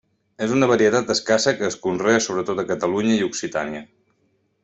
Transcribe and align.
És 0.43 0.53
una 0.53 0.69
varietat 0.69 1.11
escassa 1.15 1.53
que 1.59 1.67
es 1.73 1.77
conrea 1.83 2.23
sobretot 2.27 2.63
a 2.63 2.67
Catalunya 2.73 3.17
i 3.19 3.23
Occitània. 3.27 3.87